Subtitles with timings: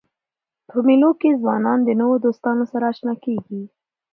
[0.69, 3.61] په مېلو کښي ځوانان د نوو دوستانو سره اشنا کېږي.